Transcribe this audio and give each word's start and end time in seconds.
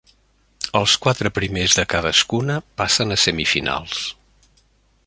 Els 0.79 0.95
quatre 1.03 1.31
primers 1.35 1.75
de 1.81 1.85
cadascuna 1.93 2.57
passen 2.83 3.19
a 3.19 3.21
semifinals. 3.27 4.05